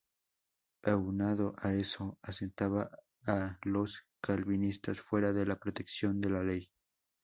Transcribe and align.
Aunado 0.81 1.53
a 1.59 1.73
eso, 1.73 2.17
asentaba 2.23 2.89
a 3.27 3.59
los 3.61 4.03
calvinistas 4.19 4.99
fuera 4.99 5.31
de 5.31 5.45
la 5.45 5.57
protección 5.59 6.19
de 6.21 6.29
la 6.31 6.41
ley. 6.41 6.71